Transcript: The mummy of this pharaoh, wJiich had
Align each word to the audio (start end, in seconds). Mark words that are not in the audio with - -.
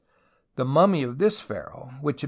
The 0.55 0.65
mummy 0.65 1.03
of 1.03 1.19
this 1.19 1.39
pharaoh, 1.41 1.91
wJiich 2.01 2.07
had 2.11 2.15